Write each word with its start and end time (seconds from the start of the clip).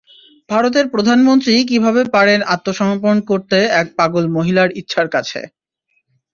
ভারতের 0.49 0.85
প্রধানমন্ত্রী 0.93 1.53
কিভাবে 1.69 2.01
পারেন 2.15 2.39
আত্মসমর্পণ 2.53 3.15
করতে 3.29 3.57
এক 3.81 3.87
পাগল 3.97 4.23
মহিলার 4.35 4.69
ইচ্ছার 4.79 5.07
কাছে। 5.15 5.39